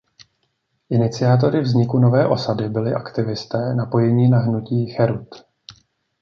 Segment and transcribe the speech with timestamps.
[0.89, 5.45] Iniciátory vzniku nové osady byli aktivisté napojení na hnutí Cherut.